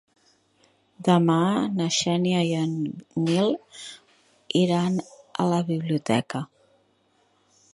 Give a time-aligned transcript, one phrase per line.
[1.07, 1.35] Demà
[1.81, 2.73] na Xènia i en
[3.27, 3.53] Nil
[4.63, 4.99] iran
[5.45, 6.43] a la biblioteca.